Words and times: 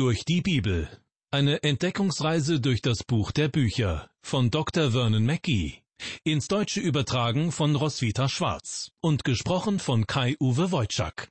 Durch 0.00 0.24
die 0.24 0.40
Bibel. 0.40 0.88
Eine 1.30 1.62
Entdeckungsreise 1.62 2.58
durch 2.58 2.80
das 2.80 3.04
Buch 3.04 3.32
der 3.32 3.48
Bücher 3.48 4.08
von 4.22 4.50
Dr. 4.50 4.92
Vernon 4.92 5.26
Mackey. 5.26 5.82
Ins 6.24 6.48
Deutsche 6.48 6.80
übertragen 6.80 7.52
von 7.52 7.76
Roswitha 7.76 8.26
Schwarz 8.30 8.92
und 9.02 9.24
gesprochen 9.24 9.78
von 9.78 10.06
Kai-Uwe 10.06 10.72
Wojczak. 10.72 11.28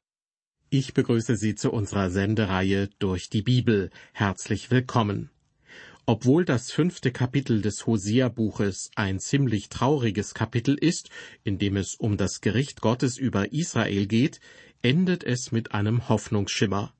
Ich 0.70 0.94
begrüße 0.94 1.36
Sie 1.36 1.56
zu 1.56 1.72
unserer 1.72 2.12
Sendereihe 2.12 2.92
Durch 3.00 3.30
die 3.30 3.42
Bibel. 3.42 3.90
Herzlich 4.14 4.70
willkommen. 4.70 5.32
Obwohl 6.06 6.46
das 6.46 6.70
fünfte 6.70 7.12
Kapitel 7.12 7.64
des 7.64 7.88
Hosea-Buches 7.88 8.92
ein 8.94 9.20
ziemlich 9.20 9.70
trauriges 9.70 10.36
Kapitel 10.36 10.76
ist, 10.76 11.10
in 11.44 11.58
dem 11.58 11.76
es 11.76 11.96
um 11.96 12.18
das 12.18 12.40
Gericht 12.40 12.82
Gottes 12.82 13.18
über 13.18 13.52
Israel 13.52 14.06
geht, 14.06 14.40
endet 14.84 15.24
es 15.24 15.52
mit 15.52 15.72
einem 15.72 16.08
Hoffnungsschimmer. 16.08 16.94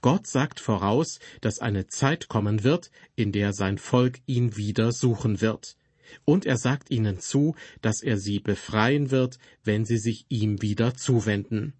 Gott 0.00 0.26
sagt 0.26 0.60
voraus, 0.60 1.18
dass 1.40 1.58
eine 1.58 1.86
Zeit 1.86 2.28
kommen 2.28 2.64
wird, 2.64 2.90
in 3.16 3.32
der 3.32 3.52
sein 3.52 3.78
Volk 3.78 4.20
ihn 4.26 4.56
wieder 4.56 4.92
suchen 4.92 5.40
wird. 5.40 5.76
Und 6.24 6.44
er 6.46 6.56
sagt 6.56 6.90
ihnen 6.90 7.20
zu, 7.20 7.54
dass 7.80 8.02
er 8.02 8.18
sie 8.18 8.40
befreien 8.40 9.10
wird, 9.10 9.38
wenn 9.64 9.84
sie 9.84 9.98
sich 9.98 10.26
ihm 10.28 10.60
wieder 10.60 10.94
zuwenden. 10.94 11.74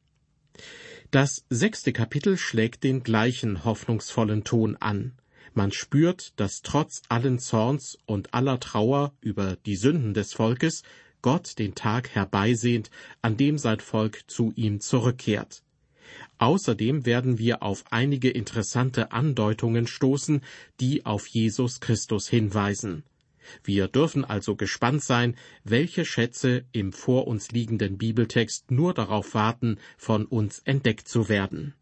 Das 1.10 1.44
sechste 1.50 1.92
Kapitel 1.92 2.38
schlägt 2.38 2.84
den 2.84 3.02
gleichen 3.02 3.64
hoffnungsvollen 3.64 4.44
Ton 4.44 4.76
an. 4.76 5.12
Man 5.54 5.70
spürt, 5.70 6.32
dass 6.40 6.62
trotz 6.62 7.02
allen 7.10 7.38
Zorns 7.38 7.98
und 8.06 8.32
aller 8.32 8.58
Trauer 8.58 9.12
über 9.20 9.56
die 9.66 9.76
Sünden 9.76 10.14
des 10.14 10.32
Volkes 10.32 10.82
Gott 11.20 11.58
den 11.58 11.74
Tag 11.74 12.08
herbeisehnt, 12.14 12.90
an 13.20 13.36
dem 13.36 13.58
sein 13.58 13.80
Volk 13.80 14.24
zu 14.26 14.52
ihm 14.56 14.80
zurückkehrt. 14.80 15.61
Außerdem 16.38 17.06
werden 17.06 17.38
wir 17.38 17.62
auf 17.62 17.84
einige 17.90 18.30
interessante 18.30 19.12
Andeutungen 19.12 19.86
stoßen, 19.86 20.42
die 20.80 21.06
auf 21.06 21.26
Jesus 21.26 21.80
Christus 21.80 22.28
hinweisen. 22.28 23.04
Wir 23.64 23.88
dürfen 23.88 24.24
also 24.24 24.56
gespannt 24.56 25.02
sein, 25.02 25.36
welche 25.64 26.04
Schätze 26.04 26.64
im 26.72 26.92
vor 26.92 27.26
uns 27.26 27.50
liegenden 27.50 27.98
Bibeltext 27.98 28.70
nur 28.70 28.94
darauf 28.94 29.34
warten, 29.34 29.78
von 29.96 30.26
uns 30.26 30.60
entdeckt 30.60 31.08
zu 31.08 31.28
werden. 31.28 31.74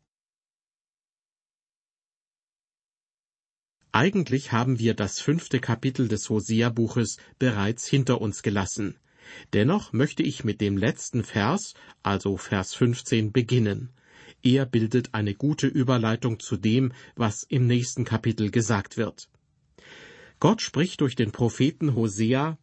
Eigentlich 3.92 4.52
haben 4.52 4.78
wir 4.78 4.94
das 4.94 5.20
fünfte 5.20 5.58
Kapitel 5.58 6.06
des 6.06 6.30
Hosea-Buches 6.30 7.16
bereits 7.38 7.86
hinter 7.86 8.20
uns 8.20 8.42
gelassen. 8.42 8.96
Dennoch 9.52 9.92
möchte 9.92 10.22
ich 10.22 10.44
mit 10.44 10.60
dem 10.60 10.76
letzten 10.76 11.24
Vers, 11.24 11.74
also 12.02 12.36
Vers 12.36 12.74
15, 12.74 13.32
beginnen. 13.32 13.90
Er 14.42 14.64
bildet 14.66 15.14
eine 15.14 15.34
gute 15.34 15.66
Überleitung 15.66 16.40
zu 16.40 16.56
dem, 16.56 16.92
was 17.14 17.42
im 17.42 17.66
nächsten 17.66 18.04
Kapitel 18.04 18.50
gesagt 18.50 18.96
wird. 18.96 19.28
Gott 20.38 20.62
spricht 20.62 21.02
durch 21.02 21.14
den 21.14 21.32
Propheten 21.32 21.94
Hosea, 21.94 22.58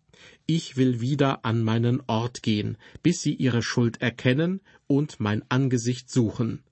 ich 0.47 0.77
will 0.77 0.99
wieder 0.99 1.45
an 1.45 1.63
meinen 1.63 2.01
Ort 2.07 2.41
gehen, 2.41 2.77
bis 3.03 3.21
sie 3.21 3.33
ihre 3.33 3.61
Schuld 3.61 4.01
erkennen 4.01 4.61
und 4.87 5.19
mein 5.19 5.43
Angesicht 5.49 6.09
suchen. 6.09 6.63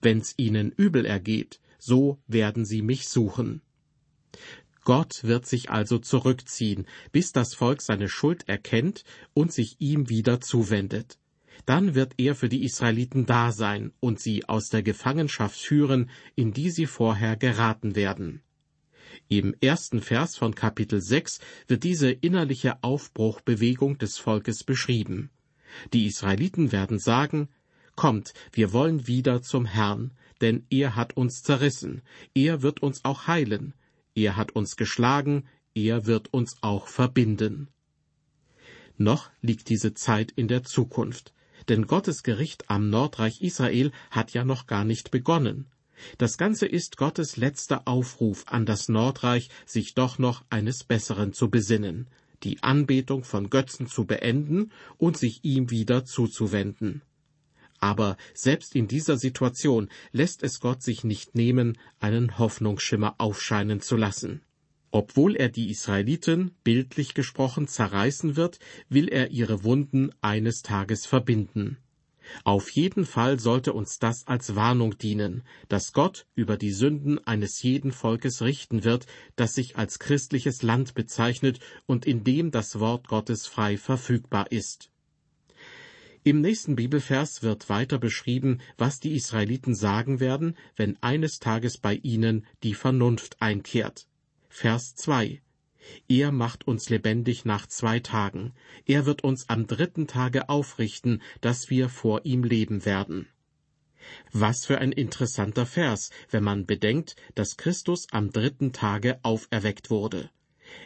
Wenn's 0.00 0.34
ihnen 0.38 0.72
übel 0.72 1.04
ergeht, 1.04 1.60
so 1.78 2.18
werden 2.26 2.64
sie 2.64 2.80
mich 2.82 3.08
suchen. 3.08 3.60
Gott 4.84 5.24
wird 5.24 5.46
sich 5.46 5.70
also 5.70 5.98
zurückziehen, 5.98 6.86
bis 7.12 7.32
das 7.32 7.54
Volk 7.54 7.82
seine 7.82 8.08
Schuld 8.08 8.48
erkennt 8.48 9.04
und 9.34 9.52
sich 9.52 9.76
ihm 9.80 10.08
wieder 10.08 10.40
zuwendet. 10.40 11.18
Dann 11.64 11.94
wird 11.94 12.14
er 12.18 12.34
für 12.34 12.48
die 12.48 12.64
Israeliten 12.64 13.26
da 13.26 13.50
sein 13.50 13.92
und 14.00 14.20
sie 14.20 14.48
aus 14.48 14.68
der 14.68 14.82
Gefangenschaft 14.82 15.58
führen, 15.58 16.10
in 16.34 16.52
die 16.52 16.70
sie 16.70 16.86
vorher 16.86 17.36
geraten 17.36 17.96
werden. 17.96 18.42
Im 19.28 19.54
ersten 19.60 20.00
Vers 20.00 20.36
von 20.36 20.54
Kapitel 20.54 21.00
6 21.00 21.40
wird 21.66 21.84
diese 21.84 22.10
innerliche 22.10 22.82
Aufbruchbewegung 22.82 23.98
des 23.98 24.18
Volkes 24.18 24.62
beschrieben. 24.62 25.30
Die 25.92 26.06
Israeliten 26.06 26.72
werden 26.72 26.98
sagen, 26.98 27.48
Kommt, 27.96 28.34
wir 28.52 28.74
wollen 28.74 29.06
wieder 29.06 29.40
zum 29.40 29.64
Herrn, 29.64 30.12
denn 30.42 30.66
er 30.68 30.96
hat 30.96 31.16
uns 31.16 31.42
zerrissen, 31.42 32.02
er 32.34 32.60
wird 32.60 32.82
uns 32.82 33.04
auch 33.06 33.26
heilen, 33.26 33.72
er 34.14 34.36
hat 34.36 34.52
uns 34.52 34.76
geschlagen, 34.76 35.48
er 35.74 36.04
wird 36.04 36.32
uns 36.32 36.58
auch 36.60 36.88
verbinden. 36.88 37.68
Noch 38.98 39.30
liegt 39.40 39.70
diese 39.70 39.94
Zeit 39.94 40.30
in 40.32 40.46
der 40.46 40.62
Zukunft 40.62 41.32
denn 41.68 41.86
Gottes 41.86 42.22
Gericht 42.22 42.70
am 42.70 42.90
Nordreich 42.90 43.42
Israel 43.42 43.92
hat 44.10 44.32
ja 44.32 44.44
noch 44.44 44.66
gar 44.66 44.84
nicht 44.84 45.10
begonnen. 45.10 45.66
Das 46.18 46.36
Ganze 46.38 46.66
ist 46.66 46.96
Gottes 46.96 47.36
letzter 47.36 47.82
Aufruf 47.86 48.44
an 48.46 48.66
das 48.66 48.88
Nordreich, 48.88 49.48
sich 49.64 49.94
doch 49.94 50.18
noch 50.18 50.44
eines 50.50 50.84
Besseren 50.84 51.32
zu 51.32 51.50
besinnen, 51.50 52.08
die 52.42 52.62
Anbetung 52.62 53.24
von 53.24 53.50
Götzen 53.50 53.86
zu 53.86 54.04
beenden 54.04 54.72
und 54.98 55.16
sich 55.16 55.40
ihm 55.42 55.70
wieder 55.70 56.04
zuzuwenden. 56.04 57.02
Aber 57.78 58.16
selbst 58.34 58.74
in 58.74 58.88
dieser 58.88 59.16
Situation 59.16 59.88
lässt 60.12 60.42
es 60.42 60.60
Gott 60.60 60.82
sich 60.82 61.04
nicht 61.04 61.34
nehmen, 61.34 61.78
einen 62.00 62.38
Hoffnungsschimmer 62.38 63.16
aufscheinen 63.18 63.80
zu 63.80 63.96
lassen. 63.96 64.42
Obwohl 64.98 65.36
er 65.36 65.50
die 65.50 65.68
Israeliten, 65.68 66.52
bildlich 66.64 67.12
gesprochen, 67.12 67.68
zerreißen 67.68 68.34
wird, 68.34 68.58
will 68.88 69.08
er 69.08 69.30
ihre 69.30 69.62
Wunden 69.62 70.10
eines 70.22 70.62
Tages 70.62 71.04
verbinden. 71.04 71.76
Auf 72.44 72.70
jeden 72.70 73.04
Fall 73.04 73.38
sollte 73.38 73.74
uns 73.74 73.98
das 73.98 74.26
als 74.26 74.56
Warnung 74.56 74.96
dienen, 74.96 75.42
dass 75.68 75.92
Gott 75.92 76.26
über 76.34 76.56
die 76.56 76.72
Sünden 76.72 77.18
eines 77.26 77.60
jeden 77.60 77.92
Volkes 77.92 78.40
richten 78.40 78.84
wird, 78.84 79.06
das 79.36 79.52
sich 79.52 79.76
als 79.76 79.98
christliches 79.98 80.62
Land 80.62 80.94
bezeichnet 80.94 81.60
und 81.84 82.06
in 82.06 82.24
dem 82.24 82.50
das 82.50 82.80
Wort 82.80 83.06
Gottes 83.06 83.46
frei 83.46 83.76
verfügbar 83.76 84.50
ist. 84.50 84.90
Im 86.24 86.40
nächsten 86.40 86.74
Bibelvers 86.74 87.42
wird 87.42 87.68
weiter 87.68 87.98
beschrieben, 87.98 88.62
was 88.78 88.98
die 88.98 89.14
Israeliten 89.14 89.74
sagen 89.74 90.20
werden, 90.20 90.56
wenn 90.74 90.96
eines 91.02 91.38
Tages 91.38 91.76
bei 91.76 91.96
ihnen 91.96 92.46
die 92.62 92.72
Vernunft 92.72 93.42
einkehrt. 93.42 94.06
Vers 94.58 94.94
2. 94.94 95.42
Er 96.08 96.32
macht 96.32 96.66
uns 96.66 96.88
lebendig 96.88 97.44
nach 97.44 97.66
zwei 97.66 98.00
Tagen. 98.00 98.54
Er 98.86 99.04
wird 99.04 99.22
uns 99.22 99.50
am 99.50 99.66
dritten 99.66 100.06
Tage 100.06 100.48
aufrichten, 100.48 101.20
dass 101.42 101.68
wir 101.68 101.90
vor 101.90 102.24
ihm 102.24 102.42
leben 102.42 102.86
werden. 102.86 103.28
Was 104.32 104.64
für 104.64 104.78
ein 104.78 104.92
interessanter 104.92 105.66
Vers, 105.66 106.08
wenn 106.30 106.42
man 106.42 106.64
bedenkt, 106.64 107.16
dass 107.34 107.58
Christus 107.58 108.06
am 108.12 108.30
dritten 108.32 108.72
Tage 108.72 109.22
auferweckt 109.22 109.90
wurde. 109.90 110.30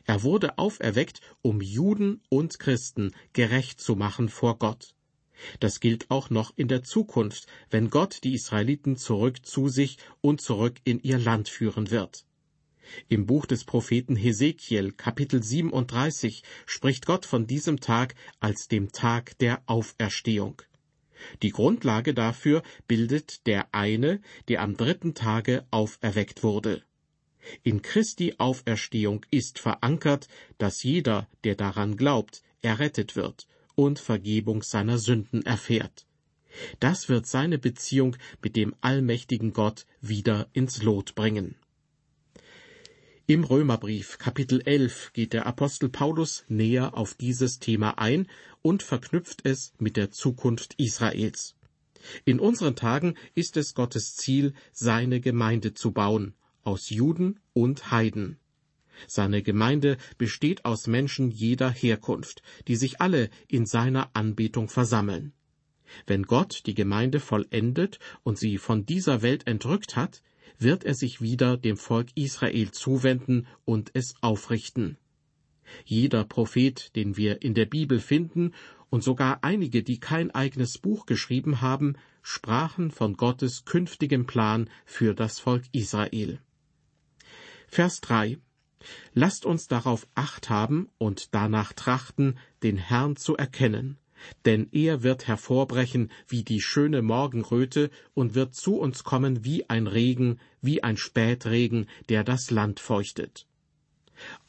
Er 0.04 0.24
wurde 0.24 0.58
auferweckt, 0.58 1.20
um 1.40 1.60
Juden 1.60 2.22
und 2.28 2.58
Christen 2.58 3.14
gerecht 3.34 3.80
zu 3.80 3.94
machen 3.94 4.28
vor 4.28 4.58
Gott. 4.58 4.96
Das 5.60 5.78
gilt 5.78 6.10
auch 6.10 6.28
noch 6.28 6.52
in 6.56 6.66
der 6.66 6.82
Zukunft, 6.82 7.46
wenn 7.70 7.88
Gott 7.88 8.24
die 8.24 8.34
Israeliten 8.34 8.96
zurück 8.96 9.46
zu 9.46 9.68
sich 9.68 9.98
und 10.20 10.40
zurück 10.40 10.80
in 10.82 11.00
ihr 11.04 11.20
Land 11.20 11.48
führen 11.48 11.92
wird. 11.92 12.26
Im 13.08 13.26
Buch 13.26 13.46
des 13.46 13.64
Propheten 13.64 14.16
Hesekiel 14.16 14.92
Kapitel 14.92 15.42
37 15.42 16.42
spricht 16.66 17.06
Gott 17.06 17.26
von 17.26 17.46
diesem 17.46 17.80
Tag 17.80 18.14
als 18.40 18.68
dem 18.68 18.92
Tag 18.92 19.38
der 19.38 19.62
Auferstehung. 19.66 20.62
Die 21.42 21.50
Grundlage 21.50 22.14
dafür 22.14 22.62
bildet 22.88 23.46
der 23.46 23.74
eine, 23.74 24.20
der 24.48 24.62
am 24.62 24.76
dritten 24.76 25.14
Tage 25.14 25.66
auferweckt 25.70 26.42
wurde. 26.42 26.82
In 27.62 27.82
Christi 27.82 28.34
Auferstehung 28.38 29.24
ist 29.30 29.58
verankert, 29.58 30.28
dass 30.58 30.82
jeder, 30.82 31.28
der 31.44 31.54
daran 31.54 31.96
glaubt, 31.96 32.42
errettet 32.62 33.16
wird 33.16 33.46
und 33.74 33.98
Vergebung 33.98 34.62
seiner 34.62 34.98
Sünden 34.98 35.44
erfährt. 35.46 36.06
Das 36.80 37.08
wird 37.08 37.26
seine 37.26 37.58
Beziehung 37.58 38.16
mit 38.42 38.56
dem 38.56 38.74
allmächtigen 38.80 39.52
Gott 39.52 39.86
wieder 40.00 40.48
ins 40.52 40.82
Lot 40.82 41.14
bringen. 41.14 41.56
Im 43.30 43.44
Römerbrief 43.44 44.18
Kapitel 44.18 44.60
11 44.64 45.12
geht 45.12 45.34
der 45.34 45.46
Apostel 45.46 45.88
Paulus 45.88 46.44
näher 46.48 46.96
auf 46.96 47.14
dieses 47.14 47.60
Thema 47.60 47.96
ein 47.96 48.26
und 48.60 48.82
verknüpft 48.82 49.46
es 49.46 49.72
mit 49.78 49.96
der 49.96 50.10
Zukunft 50.10 50.74
Israels. 50.78 51.54
In 52.24 52.40
unseren 52.40 52.74
Tagen 52.74 53.14
ist 53.36 53.56
es 53.56 53.74
Gottes 53.74 54.16
Ziel, 54.16 54.52
seine 54.72 55.20
Gemeinde 55.20 55.74
zu 55.74 55.92
bauen, 55.92 56.34
aus 56.64 56.90
Juden 56.90 57.38
und 57.52 57.92
Heiden. 57.92 58.40
Seine 59.06 59.44
Gemeinde 59.44 59.96
besteht 60.18 60.64
aus 60.64 60.88
Menschen 60.88 61.30
jeder 61.30 61.70
Herkunft, 61.70 62.42
die 62.66 62.74
sich 62.74 63.00
alle 63.00 63.30
in 63.46 63.64
seiner 63.64 64.10
Anbetung 64.12 64.68
versammeln. 64.68 65.34
Wenn 66.04 66.24
Gott 66.24 66.62
die 66.66 66.74
Gemeinde 66.74 67.20
vollendet 67.20 68.00
und 68.24 68.40
sie 68.40 68.58
von 68.58 68.86
dieser 68.86 69.22
Welt 69.22 69.46
entrückt 69.46 69.94
hat, 69.94 70.20
wird 70.60 70.84
er 70.84 70.94
sich 70.94 71.20
wieder 71.20 71.56
dem 71.56 71.76
Volk 71.76 72.08
Israel 72.14 72.70
zuwenden 72.70 73.46
und 73.64 73.90
es 73.94 74.14
aufrichten. 74.20 74.98
Jeder 75.84 76.24
Prophet, 76.24 76.94
den 76.96 77.16
wir 77.16 77.42
in 77.42 77.54
der 77.54 77.66
Bibel 77.66 78.00
finden, 78.00 78.52
und 78.90 79.04
sogar 79.04 79.42
einige, 79.42 79.82
die 79.82 80.00
kein 80.00 80.32
eigenes 80.32 80.78
Buch 80.78 81.06
geschrieben 81.06 81.60
haben, 81.60 81.96
sprachen 82.22 82.90
von 82.90 83.16
Gottes 83.16 83.64
künftigem 83.64 84.26
Plan 84.26 84.68
für 84.84 85.14
das 85.14 85.38
Volk 85.38 85.64
Israel. 85.72 86.40
Vers 87.68 88.00
3 88.00 88.38
Lasst 89.14 89.44
uns 89.44 89.68
darauf 89.68 90.08
acht 90.14 90.48
haben 90.48 90.88
und 90.98 91.34
danach 91.34 91.72
trachten, 91.72 92.38
den 92.62 92.78
Herrn 92.78 93.16
zu 93.16 93.36
erkennen, 93.36 93.98
denn 94.44 94.68
er 94.72 95.02
wird 95.02 95.26
hervorbrechen 95.26 96.10
wie 96.28 96.42
die 96.42 96.60
schöne 96.60 97.02
Morgenröte 97.02 97.90
und 98.14 98.34
wird 98.34 98.54
zu 98.54 98.78
uns 98.78 99.04
kommen 99.04 99.44
wie 99.44 99.68
ein 99.68 99.86
Regen, 99.86 100.38
wie 100.60 100.82
ein 100.82 100.96
Spätregen, 100.96 101.86
der 102.08 102.24
das 102.24 102.50
Land 102.50 102.80
feuchtet. 102.80 103.46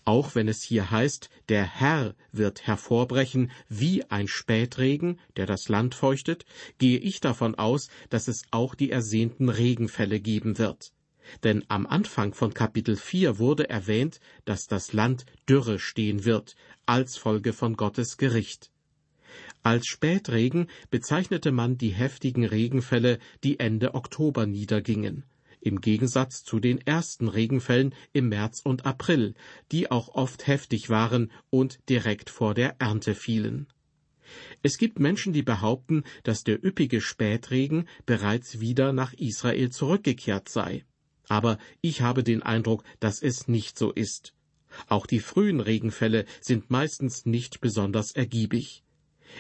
Auch 0.03 0.35
wenn 0.35 0.47
es 0.47 0.63
hier 0.63 0.91
heißt, 0.91 1.29
der 1.49 1.63
Herr 1.63 2.15
wird 2.31 2.67
hervorbrechen 2.67 3.51
wie 3.69 4.03
ein 4.09 4.27
Spätregen, 4.27 5.19
der 5.37 5.45
das 5.45 5.69
Land 5.69 5.95
feuchtet, 5.95 6.45
gehe 6.77 6.97
ich 6.97 7.21
davon 7.21 7.55
aus, 7.55 7.89
dass 8.09 8.27
es 8.27 8.43
auch 8.51 8.75
die 8.75 8.91
ersehnten 8.91 9.49
Regenfälle 9.49 10.19
geben 10.19 10.57
wird. 10.57 10.91
Denn 11.43 11.63
am 11.67 11.85
Anfang 11.85 12.33
von 12.33 12.53
Kapitel 12.53 12.95
4 12.95 13.37
wurde 13.37 13.69
erwähnt, 13.69 14.19
dass 14.43 14.67
das 14.67 14.91
Land 14.91 15.25
Dürre 15.47 15.79
stehen 15.79 16.25
wird, 16.25 16.55
als 16.85 17.15
Folge 17.17 17.53
von 17.53 17.75
Gottes 17.77 18.17
Gericht. 18.17 18.70
Als 19.63 19.87
Spätregen 19.87 20.67
bezeichnete 20.89 21.51
man 21.51 21.77
die 21.77 21.89
heftigen 21.89 22.45
Regenfälle, 22.45 23.19
die 23.43 23.59
Ende 23.59 23.93
Oktober 23.93 24.45
niedergingen, 24.45 25.23
im 25.61 25.81
Gegensatz 25.81 26.43
zu 26.43 26.59
den 26.59 26.79
ersten 26.85 27.27
Regenfällen 27.27 27.93
im 28.13 28.29
März 28.29 28.61
und 28.63 28.85
April, 28.85 29.35
die 29.71 29.91
auch 29.91 30.09
oft 30.15 30.47
heftig 30.47 30.89
waren 30.89 31.31
und 31.49 31.79
direkt 31.89 32.29
vor 32.29 32.53
der 32.53 32.75
Ernte 32.79 33.15
fielen. 33.15 33.67
Es 34.63 34.77
gibt 34.77 34.99
Menschen, 34.99 35.33
die 35.33 35.43
behaupten, 35.43 36.03
dass 36.23 36.43
der 36.43 36.63
üppige 36.63 37.01
Spätregen 37.01 37.87
bereits 38.05 38.59
wieder 38.59 38.93
nach 38.93 39.13
Israel 39.13 39.69
zurückgekehrt 39.69 40.49
sei. 40.49 40.85
Aber 41.27 41.57
ich 41.81 42.01
habe 42.01 42.23
den 42.23 42.41
Eindruck, 42.41 42.83
dass 42.99 43.21
es 43.21 43.47
nicht 43.47 43.77
so 43.77 43.91
ist. 43.91 44.33
Auch 44.87 45.05
die 45.05 45.19
frühen 45.19 45.59
Regenfälle 45.59 46.25
sind 46.39 46.69
meistens 46.69 47.25
nicht 47.25 47.61
besonders 47.61 48.13
ergiebig. 48.13 48.83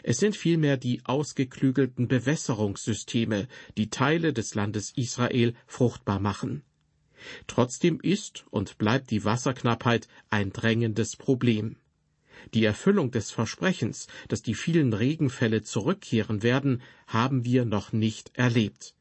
Es 0.03 0.19
sind 0.19 0.35
vielmehr 0.35 0.77
die 0.77 1.01
ausgeklügelten 1.05 2.07
Bewässerungssysteme, 2.07 3.47
die 3.77 3.89
Teile 3.89 4.33
des 4.33 4.55
Landes 4.55 4.91
Israel 4.95 5.53
fruchtbar 5.67 6.19
machen. 6.19 6.63
Trotzdem 7.47 7.99
ist 8.01 8.45
und 8.49 8.77
bleibt 8.77 9.11
die 9.11 9.23
Wasserknappheit 9.23 10.07
ein 10.29 10.51
drängendes 10.51 11.15
Problem. 11.15 11.75
Die 12.53 12.65
Erfüllung 12.65 13.11
des 13.11 13.31
Versprechens, 13.31 14.07
dass 14.27 14.41
die 14.41 14.55
vielen 14.55 14.93
Regenfälle 14.93 15.61
zurückkehren 15.61 16.41
werden, 16.41 16.81
haben 17.05 17.45
wir 17.45 17.65
noch 17.65 17.91
nicht 17.91 18.31
erlebt. 18.33 18.95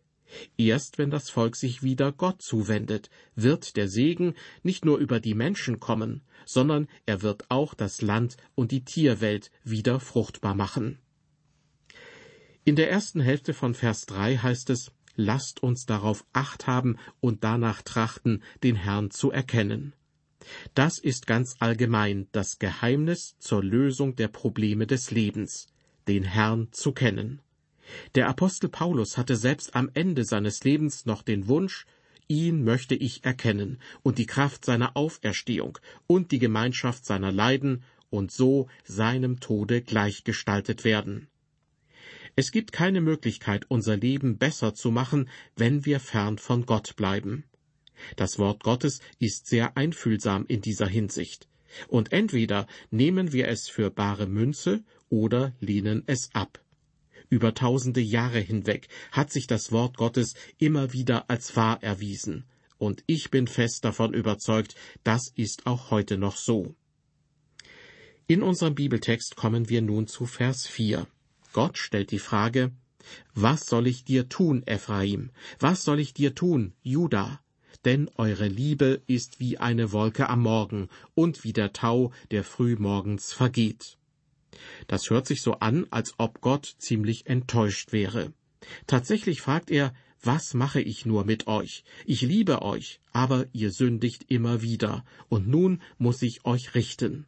Erst 0.56 0.98
wenn 0.98 1.10
das 1.10 1.30
Volk 1.30 1.56
sich 1.56 1.82
wieder 1.82 2.12
Gott 2.12 2.42
zuwendet, 2.42 3.10
wird 3.34 3.76
der 3.76 3.88
Segen 3.88 4.34
nicht 4.62 4.84
nur 4.84 4.98
über 4.98 5.20
die 5.20 5.34
Menschen 5.34 5.80
kommen, 5.80 6.22
sondern 6.44 6.88
er 7.06 7.22
wird 7.22 7.50
auch 7.50 7.74
das 7.74 8.02
Land 8.02 8.36
und 8.54 8.70
die 8.72 8.84
Tierwelt 8.84 9.50
wieder 9.64 10.00
fruchtbar 10.00 10.54
machen. 10.54 10.98
In 12.64 12.76
der 12.76 12.90
ersten 12.90 13.20
Hälfte 13.20 13.54
von 13.54 13.74
Vers 13.74 14.06
3 14.06 14.36
heißt 14.36 14.70
es, 14.70 14.92
Lasst 15.16 15.62
uns 15.62 15.86
darauf 15.86 16.24
acht 16.32 16.66
haben 16.66 16.96
und 17.20 17.44
danach 17.44 17.82
trachten, 17.82 18.42
den 18.62 18.76
Herrn 18.76 19.10
zu 19.10 19.30
erkennen. 19.30 19.94
Das 20.74 20.98
ist 20.98 21.26
ganz 21.26 21.56
allgemein 21.58 22.28
das 22.32 22.58
Geheimnis 22.58 23.36
zur 23.38 23.62
Lösung 23.62 24.16
der 24.16 24.28
Probleme 24.28 24.86
des 24.86 25.10
Lebens, 25.10 25.66
den 26.08 26.24
Herrn 26.24 26.68
zu 26.72 26.92
kennen. 26.92 27.42
Der 28.14 28.28
Apostel 28.28 28.68
Paulus 28.68 29.16
hatte 29.18 29.36
selbst 29.36 29.74
am 29.74 29.90
Ende 29.94 30.24
seines 30.24 30.64
Lebens 30.64 31.06
noch 31.06 31.22
den 31.22 31.48
Wunsch, 31.48 31.86
ihn 32.28 32.62
möchte 32.62 32.94
ich 32.94 33.24
erkennen 33.24 33.80
und 34.02 34.18
die 34.18 34.26
Kraft 34.26 34.64
seiner 34.64 34.96
Auferstehung 34.96 35.78
und 36.06 36.30
die 36.30 36.38
Gemeinschaft 36.38 37.04
seiner 37.04 37.32
Leiden 37.32 37.82
und 38.08 38.30
so 38.30 38.68
seinem 38.84 39.40
Tode 39.40 39.82
gleichgestaltet 39.82 40.84
werden. 40.84 41.28
Es 42.36 42.52
gibt 42.52 42.72
keine 42.72 43.00
Möglichkeit, 43.00 43.66
unser 43.68 43.96
Leben 43.96 44.38
besser 44.38 44.74
zu 44.74 44.90
machen, 44.90 45.28
wenn 45.56 45.84
wir 45.84 46.00
fern 46.00 46.38
von 46.38 46.66
Gott 46.66 46.94
bleiben. 46.96 47.44
Das 48.16 48.38
Wort 48.38 48.62
Gottes 48.62 49.00
ist 49.18 49.46
sehr 49.46 49.76
einfühlsam 49.76 50.46
in 50.46 50.60
dieser 50.60 50.86
Hinsicht. 50.86 51.48
Und 51.88 52.12
entweder 52.12 52.66
nehmen 52.90 53.32
wir 53.32 53.48
es 53.48 53.68
für 53.68 53.90
bare 53.90 54.26
Münze 54.26 54.82
oder 55.08 55.52
lehnen 55.60 56.02
es 56.06 56.30
ab. 56.34 56.64
Über 57.30 57.54
tausende 57.54 58.00
Jahre 58.00 58.40
hinweg 58.40 58.88
hat 59.12 59.30
sich 59.30 59.46
das 59.46 59.70
Wort 59.70 59.96
Gottes 59.96 60.34
immer 60.58 60.92
wieder 60.92 61.30
als 61.30 61.54
wahr 61.54 61.80
erwiesen, 61.80 62.44
und 62.76 63.04
ich 63.06 63.30
bin 63.30 63.46
fest 63.46 63.84
davon 63.84 64.14
überzeugt, 64.14 64.74
das 65.04 65.30
ist 65.36 65.66
auch 65.66 65.92
heute 65.92 66.18
noch 66.18 66.36
so. 66.36 66.74
In 68.26 68.42
unserem 68.42 68.74
Bibeltext 68.74 69.36
kommen 69.36 69.68
wir 69.68 69.80
nun 69.80 70.08
zu 70.08 70.26
Vers 70.26 70.66
4. 70.66 71.06
Gott 71.52 71.78
stellt 71.78 72.10
die 72.10 72.18
Frage, 72.18 72.72
Was 73.34 73.66
soll 73.66 73.86
ich 73.86 74.04
dir 74.04 74.28
tun, 74.28 74.64
Ephraim? 74.66 75.30
Was 75.60 75.84
soll 75.84 76.00
ich 76.00 76.12
dir 76.12 76.34
tun, 76.34 76.72
Juda? 76.82 77.40
Denn 77.84 78.10
eure 78.16 78.48
Liebe 78.48 79.02
ist 79.06 79.38
wie 79.38 79.58
eine 79.58 79.92
Wolke 79.92 80.28
am 80.28 80.42
Morgen 80.42 80.88
und 81.14 81.44
wie 81.44 81.52
der 81.52 81.72
Tau, 81.72 82.12
der 82.32 82.42
frühmorgens 82.42 83.32
vergeht. 83.32 83.98
Das 84.86 85.10
hört 85.10 85.26
sich 85.26 85.42
so 85.42 85.54
an, 85.54 85.86
als 85.90 86.14
ob 86.18 86.40
Gott 86.40 86.74
ziemlich 86.78 87.26
enttäuscht 87.26 87.92
wäre. 87.92 88.32
Tatsächlich 88.86 89.40
fragt 89.40 89.70
er, 89.70 89.94
was 90.22 90.52
mache 90.52 90.82
ich 90.82 91.06
nur 91.06 91.24
mit 91.24 91.46
euch? 91.46 91.84
Ich 92.04 92.20
liebe 92.20 92.60
euch, 92.62 93.00
aber 93.12 93.46
ihr 93.52 93.70
sündigt 93.70 94.26
immer 94.28 94.60
wieder, 94.60 95.04
und 95.28 95.48
nun 95.48 95.80
muss 95.98 96.20
ich 96.20 96.44
euch 96.44 96.74
richten. 96.74 97.26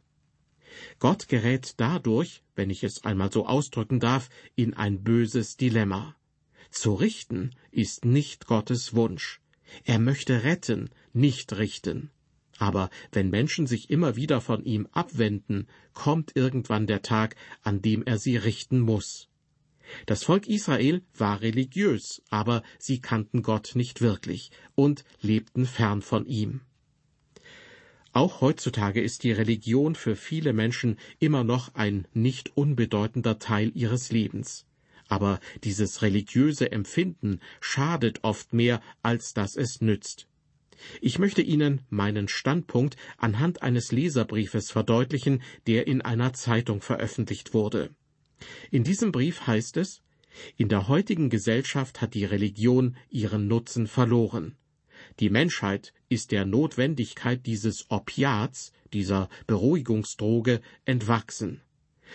Gott 0.99 1.27
gerät 1.27 1.73
dadurch, 1.77 2.43
wenn 2.55 2.69
ich 2.69 2.83
es 2.83 3.03
einmal 3.03 3.31
so 3.31 3.47
ausdrücken 3.47 3.99
darf, 3.99 4.29
in 4.55 4.73
ein 4.73 5.03
böses 5.03 5.57
Dilemma. 5.57 6.15
Zu 6.69 6.93
richten 6.93 7.51
ist 7.71 8.05
nicht 8.05 8.47
Gottes 8.47 8.93
Wunsch. 8.93 9.41
Er 9.85 9.99
möchte 9.99 10.43
retten, 10.43 10.89
nicht 11.13 11.53
richten. 11.53 12.11
Aber 12.57 12.89
wenn 13.11 13.29
Menschen 13.29 13.67
sich 13.67 13.89
immer 13.89 14.15
wieder 14.15 14.41
von 14.41 14.63
ihm 14.63 14.87
abwenden, 14.91 15.67
kommt 15.93 16.35
irgendwann 16.35 16.87
der 16.87 17.01
Tag, 17.01 17.35
an 17.61 17.81
dem 17.81 18.03
er 18.03 18.17
sie 18.17 18.37
richten 18.37 18.79
muss. 18.79 19.29
Das 20.05 20.23
Volk 20.23 20.47
Israel 20.47 21.01
war 21.17 21.41
religiös, 21.41 22.21
aber 22.29 22.63
sie 22.79 23.01
kannten 23.01 23.41
Gott 23.41 23.71
nicht 23.75 24.01
wirklich 24.01 24.51
und 24.75 25.03
lebten 25.21 25.65
fern 25.65 26.01
von 26.01 26.25
ihm. 26.25 26.61
Auch 28.13 28.41
heutzutage 28.41 29.01
ist 29.01 29.23
die 29.23 29.31
Religion 29.31 29.95
für 29.95 30.15
viele 30.15 30.53
Menschen 30.53 30.97
immer 31.19 31.43
noch 31.43 31.73
ein 31.73 32.07
nicht 32.13 32.55
unbedeutender 32.55 33.39
Teil 33.39 33.71
ihres 33.73 34.11
Lebens. 34.11 34.65
Aber 35.07 35.39
dieses 35.63 36.01
religiöse 36.03 36.71
Empfinden 36.71 37.39
schadet 37.59 38.23
oft 38.23 38.53
mehr, 38.53 38.81
als 39.01 39.33
dass 39.33 39.55
es 39.55 39.81
nützt. 39.81 40.27
Ich 41.01 41.19
möchte 41.19 41.41
Ihnen 41.41 41.81
meinen 41.89 42.27
Standpunkt 42.27 42.97
anhand 43.17 43.61
eines 43.61 43.91
Leserbriefes 43.91 44.71
verdeutlichen, 44.71 45.41
der 45.67 45.87
in 45.87 46.01
einer 46.01 46.33
Zeitung 46.33 46.81
veröffentlicht 46.81 47.53
wurde. 47.53 47.95
In 48.71 48.83
diesem 48.83 49.11
Brief 49.11 49.47
heißt 49.47 49.77
es 49.77 50.01
In 50.57 50.69
der 50.69 50.87
heutigen 50.87 51.29
Gesellschaft 51.29 52.01
hat 52.01 52.13
die 52.13 52.25
Religion 52.25 52.97
ihren 53.09 53.47
Nutzen 53.47 53.87
verloren. 53.87 54.55
Die 55.19 55.29
Menschheit 55.29 55.93
ist 56.09 56.31
der 56.31 56.45
Notwendigkeit 56.45 57.45
dieses 57.45 57.89
Opiats, 57.89 58.71
dieser 58.93 59.29
Beruhigungsdroge, 59.47 60.61
entwachsen. 60.85 61.61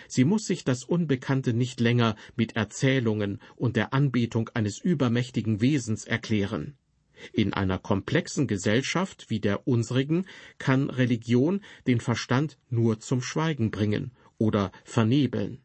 Sie 0.07 0.23
muss 0.23 0.45
sich 0.45 0.63
das 0.63 0.83
Unbekannte 0.83 1.53
nicht 1.53 1.79
länger 1.79 2.15
mit 2.35 2.55
Erzählungen 2.55 3.39
und 3.55 3.75
der 3.75 3.93
Anbetung 3.93 4.49
eines 4.53 4.79
übermächtigen 4.79 5.61
Wesens 5.61 6.05
erklären. 6.05 6.77
In 7.33 7.53
einer 7.53 7.79
komplexen 7.79 8.47
Gesellschaft 8.47 9.29
wie 9.29 9.39
der 9.39 9.67
unsrigen 9.67 10.25
kann 10.57 10.89
Religion 10.89 11.61
den 11.87 11.99
Verstand 11.99 12.57
nur 12.69 12.99
zum 12.99 13.21
Schweigen 13.21 13.71
bringen 13.71 14.11
oder 14.37 14.71
vernebeln. 14.83 15.59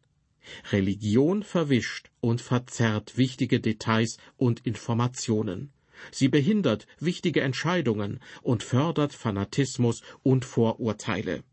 Religion 0.73 1.43
verwischt 1.43 2.11
und 2.21 2.41
verzerrt 2.41 3.17
wichtige 3.17 3.61
Details 3.61 4.19
und 4.37 4.61
Informationen. 4.67 5.73
Sie 6.11 6.29
behindert 6.29 6.87
wichtige 6.99 7.41
Entscheidungen 7.41 8.21
und 8.43 8.63
fördert 8.63 9.15
Fanatismus 9.15 10.03
und 10.23 10.45
Vorurteile. 10.45 11.45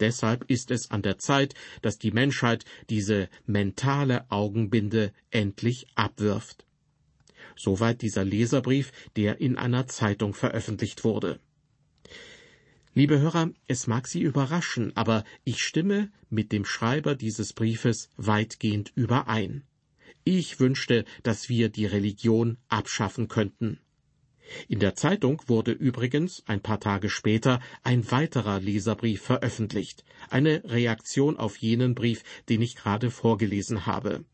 Deshalb 0.00 0.50
ist 0.50 0.70
es 0.70 0.90
an 0.90 1.02
der 1.02 1.18
Zeit, 1.18 1.54
dass 1.80 1.98
die 1.98 2.10
Menschheit 2.10 2.64
diese 2.90 3.28
mentale 3.46 4.30
Augenbinde 4.30 5.12
endlich 5.30 5.86
abwirft. 5.94 6.65
Soweit 7.56 8.02
dieser 8.02 8.24
Leserbrief, 8.24 8.92
der 9.16 9.40
in 9.40 9.56
einer 9.56 9.86
Zeitung 9.86 10.34
veröffentlicht 10.34 11.04
wurde. 11.04 11.40
Liebe 12.94 13.18
Hörer, 13.18 13.50
es 13.66 13.86
mag 13.86 14.06
Sie 14.06 14.22
überraschen, 14.22 14.96
aber 14.96 15.24
ich 15.44 15.62
stimme 15.62 16.10
mit 16.30 16.52
dem 16.52 16.64
Schreiber 16.64 17.14
dieses 17.14 17.52
Briefes 17.52 18.08
weitgehend 18.16 18.92
überein. 18.94 19.64
Ich 20.24 20.60
wünschte, 20.60 21.04
dass 21.22 21.48
wir 21.48 21.68
die 21.68 21.86
Religion 21.86 22.56
abschaffen 22.68 23.28
könnten. 23.28 23.80
In 24.68 24.78
der 24.78 24.94
Zeitung 24.94 25.42
wurde 25.46 25.72
übrigens 25.72 26.42
ein 26.46 26.60
paar 26.60 26.80
Tage 26.80 27.10
später 27.10 27.60
ein 27.82 28.10
weiterer 28.10 28.60
Leserbrief 28.60 29.22
veröffentlicht, 29.22 30.04
eine 30.30 30.62
Reaktion 30.64 31.36
auf 31.36 31.56
jenen 31.58 31.94
Brief, 31.94 32.22
den 32.48 32.62
ich 32.62 32.76
gerade 32.76 33.10
vorgelesen 33.10 33.86
habe. 33.86 34.24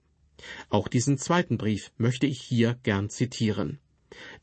Auch 0.69 0.89
diesen 0.89 1.19
zweiten 1.19 1.59
Brief 1.59 1.93
möchte 1.97 2.27
ich 2.27 2.41
hier 2.41 2.79
gern 2.83 3.11
zitieren. 3.11 3.79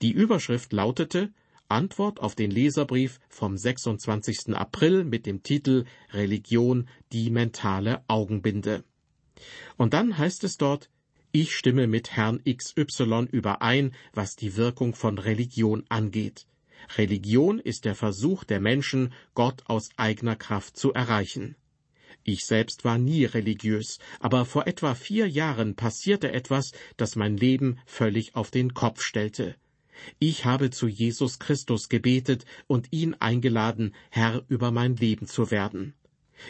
Die 0.01 0.11
Überschrift 0.11 0.73
lautete 0.73 1.31
Antwort 1.67 2.19
auf 2.19 2.33
den 2.33 2.49
Leserbrief 2.49 3.19
vom 3.29 3.55
26. 3.55 4.55
April 4.55 5.03
mit 5.03 5.25
dem 5.27 5.43
Titel 5.43 5.85
Religion 6.11 6.87
die 7.11 7.29
mentale 7.29 8.03
Augenbinde. 8.07 8.83
Und 9.77 9.93
dann 9.93 10.17
heißt 10.17 10.43
es 10.43 10.57
dort, 10.57 10.89
ich 11.31 11.55
stimme 11.55 11.85
mit 11.85 12.11
Herrn 12.11 12.41
XY 12.43 13.27
überein, 13.31 13.93
was 14.13 14.35
die 14.35 14.57
Wirkung 14.57 14.95
von 14.95 15.19
Religion 15.19 15.85
angeht. 15.87 16.47
Religion 16.97 17.59
ist 17.59 17.85
der 17.85 17.93
Versuch 17.93 18.43
der 18.43 18.59
Menschen, 18.59 19.13
Gott 19.35 19.61
aus 19.67 19.89
eigener 19.95 20.35
Kraft 20.35 20.75
zu 20.75 20.91
erreichen. 20.91 21.55
Ich 22.23 22.45
selbst 22.45 22.85
war 22.85 22.97
nie 22.97 23.25
religiös, 23.25 23.99
aber 24.19 24.45
vor 24.45 24.67
etwa 24.67 24.93
vier 24.95 25.27
Jahren 25.27 25.75
passierte 25.75 26.31
etwas, 26.31 26.73
das 26.97 27.15
mein 27.15 27.37
Leben 27.37 27.79
völlig 27.85 28.35
auf 28.35 28.51
den 28.51 28.73
Kopf 28.73 29.01
stellte. 29.01 29.55
Ich 30.17 30.45
habe 30.45 30.69
zu 30.69 30.87
Jesus 30.87 31.39
Christus 31.39 31.89
gebetet 31.89 32.45
und 32.67 32.87
ihn 32.91 33.15
eingeladen, 33.15 33.93
Herr 34.09 34.43
über 34.47 34.71
mein 34.71 34.95
Leben 34.95 35.27
zu 35.27 35.51
werden. 35.51 35.93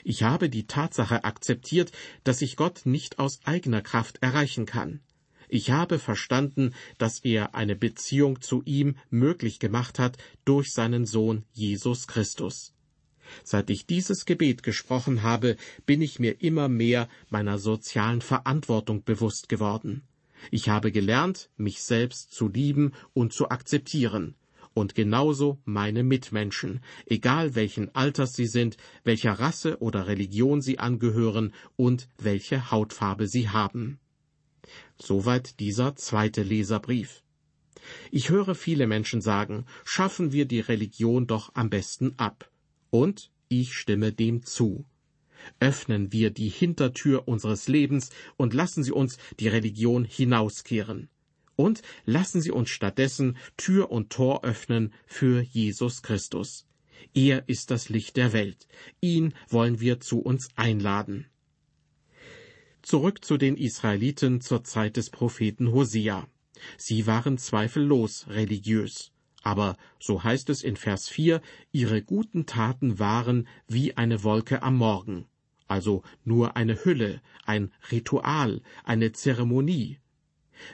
Ich 0.03 0.23
habe 0.23 0.49
die 0.49 0.67
Tatsache 0.67 1.23
akzeptiert, 1.23 1.91
dass 2.23 2.41
ich 2.41 2.55
Gott 2.55 2.85
nicht 2.85 3.17
aus 3.19 3.39
eigener 3.43 3.81
Kraft 3.81 4.19
erreichen 4.21 4.65
kann. 4.65 5.01
Ich 5.47 5.71
habe 5.71 5.97
verstanden, 5.97 6.75
dass 6.99 7.19
er 7.19 7.55
eine 7.55 7.75
Beziehung 7.75 8.39
zu 8.41 8.61
ihm 8.65 8.97
möglich 9.09 9.59
gemacht 9.59 9.97
hat 9.97 10.17
durch 10.45 10.71
seinen 10.71 11.07
Sohn 11.07 11.43
Jesus 11.53 12.07
Christus. 12.07 12.73
Seit 13.43 13.69
ich 13.69 13.85
dieses 13.85 14.25
Gebet 14.25 14.63
gesprochen 14.63 15.23
habe, 15.23 15.57
bin 15.85 16.01
ich 16.01 16.19
mir 16.19 16.41
immer 16.41 16.69
mehr 16.69 17.09
meiner 17.29 17.59
sozialen 17.59 18.21
Verantwortung 18.21 19.03
bewusst 19.03 19.49
geworden. 19.49 20.03
Ich 20.51 20.69
habe 20.69 20.91
gelernt, 20.91 21.49
mich 21.57 21.81
selbst 21.81 22.31
zu 22.31 22.47
lieben 22.47 22.93
und 23.13 23.33
zu 23.33 23.49
akzeptieren, 23.49 24.35
und 24.73 24.95
genauso 24.95 25.59
meine 25.65 26.03
Mitmenschen, 26.03 26.81
egal 27.05 27.55
welchen 27.55 27.93
Alters 27.95 28.33
sie 28.33 28.45
sind, 28.45 28.77
welcher 29.03 29.33
Rasse 29.33 29.81
oder 29.81 30.07
Religion 30.07 30.61
sie 30.61 30.79
angehören 30.79 31.53
und 31.75 32.07
welche 32.17 32.71
Hautfarbe 32.71 33.27
sie 33.27 33.49
haben. 33.49 33.99
Soweit 34.97 35.59
dieser 35.59 35.95
zweite 35.95 36.43
Leserbrief. 36.43 37.23
Ich 38.11 38.29
höre 38.29 38.55
viele 38.55 38.87
Menschen 38.87 39.21
sagen, 39.21 39.65
schaffen 39.83 40.31
wir 40.31 40.45
die 40.45 40.59
Religion 40.59 41.27
doch 41.27 41.51
am 41.55 41.69
besten 41.69 42.13
ab. 42.17 42.49
Und 42.89 43.31
ich 43.47 43.73
stimme 43.73 44.11
dem 44.13 44.43
zu. 44.43 44.85
Öffnen 45.59 46.11
wir 46.11 46.31
die 46.31 46.49
Hintertür 46.49 47.27
unseres 47.27 47.67
Lebens 47.67 48.09
und 48.37 48.53
lassen 48.53 48.83
Sie 48.83 48.91
uns 48.91 49.17
die 49.39 49.47
Religion 49.47 50.03
hinauskehren 50.03 51.09
und 51.59 51.81
lassen 52.05 52.39
Sie 52.39 52.51
uns 52.51 52.69
stattdessen 52.69 53.37
Tür 53.57 53.91
und 53.91 54.11
Tor 54.11 54.45
öffnen 54.45 54.93
für 55.05 55.41
Jesus 55.41 56.01
Christus. 56.01 56.65
Er 57.13 57.49
ist 57.49 57.69
das 57.69 57.89
Licht 57.89 58.15
der 58.15 58.31
Welt. 58.31 58.65
Ihn 59.01 59.33
wollen 59.49 59.81
wir 59.81 59.99
zu 59.99 60.19
uns 60.19 60.47
einladen. 60.55 61.27
Zurück 62.81 63.25
zu 63.25 63.35
den 63.35 63.57
Israeliten 63.57 64.39
zur 64.39 64.63
Zeit 64.63 64.95
des 64.95 65.09
Propheten 65.09 65.73
Hosea. 65.73 66.29
Sie 66.77 67.05
waren 67.07 67.37
zweifellos 67.37 68.27
religiös. 68.29 69.11
Aber, 69.41 69.77
so 69.99 70.23
heißt 70.23 70.49
es 70.49 70.63
in 70.63 70.75
Vers 70.75 71.07
4, 71.07 71.41
ihre 71.71 72.01
guten 72.01 72.45
Taten 72.45 72.99
waren 72.99 73.47
wie 73.67 73.95
eine 73.95 74.23
Wolke 74.23 74.61
am 74.63 74.77
Morgen. 74.77 75.25
Also 75.67 76.03
nur 76.25 76.57
eine 76.57 76.83
Hülle, 76.83 77.21
ein 77.45 77.71
Ritual, 77.91 78.61
eine 78.83 79.11
Zeremonie, 79.11 79.99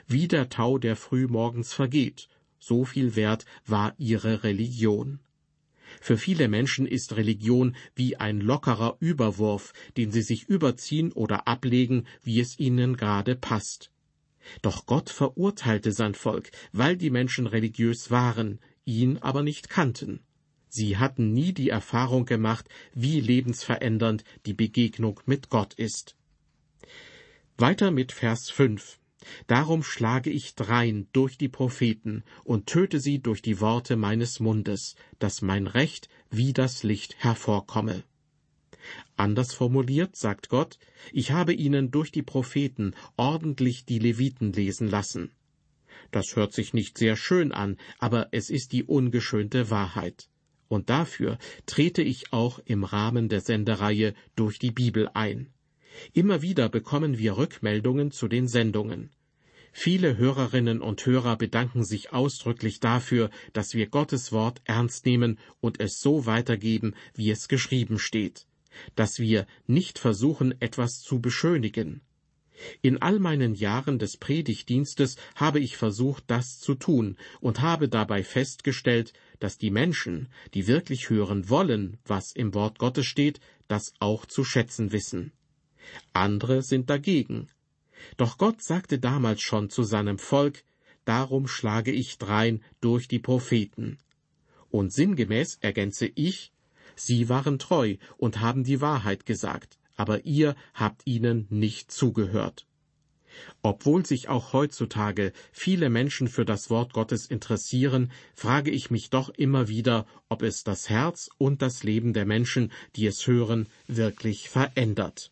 wie 0.06 0.26
der 0.26 0.48
Tau, 0.48 0.78
der 0.78 0.96
frühmorgens 0.96 1.72
vergeht. 1.72 2.28
So 2.58 2.84
viel 2.84 3.14
wert 3.14 3.44
war 3.66 3.94
ihre 3.98 4.42
Religion. 4.42 5.20
Für 6.00 6.18
viele 6.18 6.48
Menschen 6.48 6.86
ist 6.86 7.16
Religion 7.16 7.76
wie 7.94 8.16
ein 8.16 8.40
lockerer 8.40 8.96
Überwurf, 8.98 9.72
den 9.96 10.10
sie 10.10 10.22
sich 10.22 10.48
überziehen 10.48 11.12
oder 11.12 11.46
ablegen, 11.46 12.06
wie 12.22 12.40
es 12.40 12.58
ihnen 12.58 12.96
gerade 12.96 13.36
passt. 13.36 13.90
Doch 14.62 14.86
Gott 14.86 15.10
verurteilte 15.10 15.92
sein 15.92 16.14
Volk, 16.14 16.50
weil 16.72 16.96
die 16.96 17.10
Menschen 17.10 17.46
religiös 17.46 18.10
waren, 18.10 18.60
ihn 18.84 19.18
aber 19.18 19.42
nicht 19.42 19.68
kannten. 19.68 20.20
Sie 20.68 20.98
hatten 20.98 21.32
nie 21.32 21.52
die 21.52 21.70
Erfahrung 21.70 22.26
gemacht, 22.26 22.68
wie 22.94 23.20
lebensverändernd 23.20 24.24
die 24.44 24.54
Begegnung 24.54 25.20
mit 25.24 25.48
Gott 25.48 25.74
ist. 25.74 26.16
Weiter 27.56 27.90
mit 27.90 28.12
Vers 28.12 28.50
5. 28.50 28.98
Darum 29.46 29.82
schlage 29.82 30.30
ich 30.30 30.54
drein 30.54 31.08
durch 31.12 31.38
die 31.38 31.48
Propheten 31.48 32.22
und 32.44 32.66
töte 32.66 33.00
sie 33.00 33.18
durch 33.20 33.42
die 33.42 33.60
Worte 33.60 33.96
meines 33.96 34.40
Mundes, 34.40 34.94
dass 35.18 35.42
mein 35.42 35.66
Recht 35.66 36.08
wie 36.30 36.52
das 36.52 36.82
Licht 36.82 37.16
hervorkomme. 37.18 38.04
Anders 39.16 39.54
formuliert 39.54 40.16
sagt 40.16 40.48
Gott, 40.48 40.78
ich 41.12 41.32
habe 41.32 41.52
ihnen 41.52 41.90
durch 41.90 42.12
die 42.12 42.22
Propheten 42.22 42.94
ordentlich 43.16 43.84
die 43.84 43.98
Leviten 43.98 44.52
lesen 44.52 44.88
lassen. 44.88 45.30
Das 46.10 46.36
hört 46.36 46.52
sich 46.52 46.74
nicht 46.74 46.98
sehr 46.98 47.16
schön 47.16 47.52
an, 47.52 47.76
aber 47.98 48.28
es 48.30 48.50
ist 48.50 48.72
die 48.72 48.84
ungeschönte 48.84 49.70
Wahrheit. 49.70 50.28
Und 50.68 50.90
dafür 50.90 51.38
trete 51.66 52.02
ich 52.02 52.32
auch 52.32 52.58
im 52.64 52.84
Rahmen 52.84 53.28
der 53.28 53.40
Sendereihe 53.40 54.14
durch 54.34 54.58
die 54.58 54.72
Bibel 54.72 55.08
ein. 55.14 55.52
Immer 56.12 56.42
wieder 56.42 56.68
bekommen 56.68 57.18
wir 57.18 57.36
Rückmeldungen 57.36 58.10
zu 58.10 58.28
den 58.28 58.48
Sendungen. 58.48 59.10
Viele 59.72 60.16
Hörerinnen 60.16 60.80
und 60.80 61.04
Hörer 61.04 61.36
bedanken 61.36 61.84
sich 61.84 62.12
ausdrücklich 62.12 62.80
dafür, 62.80 63.30
dass 63.52 63.74
wir 63.74 63.86
Gottes 63.88 64.32
Wort 64.32 64.62
ernst 64.64 65.04
nehmen 65.04 65.38
und 65.60 65.80
es 65.80 66.00
so 66.00 66.24
weitergeben, 66.24 66.94
wie 67.14 67.30
es 67.30 67.46
geschrieben 67.46 67.98
steht, 67.98 68.46
dass 68.94 69.18
wir 69.18 69.46
nicht 69.66 69.98
versuchen, 69.98 70.60
etwas 70.60 71.00
zu 71.00 71.20
beschönigen. 71.20 72.00
In 72.80 73.02
all 73.02 73.18
meinen 73.18 73.54
Jahren 73.54 73.98
des 73.98 74.16
Predigtdienstes 74.16 75.16
habe 75.34 75.60
ich 75.60 75.76
versucht, 75.76 76.24
das 76.28 76.58
zu 76.58 76.74
tun 76.74 77.16
und 77.40 77.60
habe 77.60 77.88
dabei 77.88 78.24
festgestellt, 78.24 79.12
dass 79.40 79.58
die 79.58 79.70
Menschen, 79.70 80.28
die 80.54 80.66
wirklich 80.66 81.10
hören 81.10 81.50
wollen, 81.50 81.98
was 82.06 82.32
im 82.32 82.54
Wort 82.54 82.78
Gottes 82.78 83.06
steht, 83.06 83.40
das 83.68 83.92
auch 83.98 84.24
zu 84.24 84.42
schätzen 84.42 84.92
wissen. 84.92 85.32
Andere 86.14 86.62
sind 86.62 86.88
dagegen, 86.88 87.48
doch 88.16 88.38
Gott 88.38 88.62
sagte 88.62 88.98
damals 88.98 89.42
schon 89.42 89.68
zu 89.68 89.82
seinem 89.82 90.18
Volk, 90.18 90.64
Darum 91.06 91.46
schlage 91.46 91.92
ich 91.92 92.18
drein 92.18 92.62
durch 92.80 93.06
die 93.06 93.20
Propheten. 93.20 93.98
Und 94.70 94.92
sinngemäß 94.92 95.58
ergänze 95.60 96.10
ich, 96.12 96.52
Sie 96.96 97.28
waren 97.28 97.58
treu 97.58 97.96
und 98.16 98.40
haben 98.40 98.64
die 98.64 98.80
Wahrheit 98.80 99.26
gesagt, 99.26 99.78
aber 99.94 100.24
ihr 100.24 100.56
habt 100.74 101.02
ihnen 101.06 101.46
nicht 101.50 101.92
zugehört. 101.92 102.66
Obwohl 103.62 104.06
sich 104.06 104.28
auch 104.28 104.52
heutzutage 104.52 105.32
viele 105.52 105.90
Menschen 105.90 106.28
für 106.28 106.44
das 106.44 106.70
Wort 106.70 106.94
Gottes 106.94 107.26
interessieren, 107.26 108.10
frage 108.34 108.70
ich 108.70 108.90
mich 108.90 109.10
doch 109.10 109.28
immer 109.28 109.68
wieder, 109.68 110.06
ob 110.28 110.42
es 110.42 110.64
das 110.64 110.88
Herz 110.88 111.28
und 111.36 111.62
das 111.62 111.82
Leben 111.82 112.14
der 112.14 112.24
Menschen, 112.24 112.72
die 112.96 113.06
es 113.06 113.26
hören, 113.26 113.66
wirklich 113.86 114.48
verändert. 114.48 115.30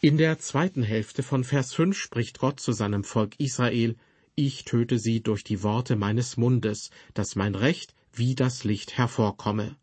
In 0.00 0.16
der 0.16 0.38
zweiten 0.38 0.82
Hälfte 0.82 1.22
von 1.22 1.44
Vers 1.44 1.74
5 1.74 1.96
spricht 1.96 2.38
Gott 2.38 2.58
zu 2.58 2.72
seinem 2.72 3.04
Volk 3.04 3.38
Israel, 3.38 3.96
Ich 4.34 4.64
töte 4.64 4.98
sie 4.98 5.22
durch 5.22 5.44
die 5.44 5.62
Worte 5.62 5.94
meines 5.94 6.36
Mundes, 6.38 6.90
dass 7.12 7.36
mein 7.36 7.54
Recht 7.54 7.94
wie 8.14 8.34
das 8.34 8.64
Licht 8.64 8.96
hervorkomme. 8.96 9.76